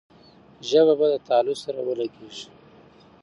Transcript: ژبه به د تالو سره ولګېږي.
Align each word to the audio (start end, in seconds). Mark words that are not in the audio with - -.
ژبه 0.69 0.93
به 0.99 1.07
د 1.11 1.15
تالو 1.27 1.53
سره 1.63 1.79
ولګېږي. 1.83 2.47